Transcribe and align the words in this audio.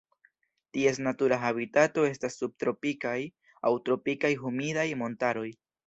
Ties 0.77 0.99
natura 1.07 1.37
habitato 1.49 2.07
estas 2.13 2.39
subtropikaj 2.43 3.15
aŭ 3.71 3.75
tropikaj 3.91 4.37
humidaj 4.45 4.93
montaroj. 5.05 5.51